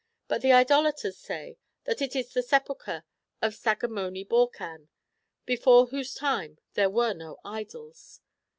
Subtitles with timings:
[0.27, 3.03] But the Idolaters say that it is the sepulchre
[3.39, 4.87] of Sagamoni Borcan,
[5.45, 8.19] before whose time there were no idols.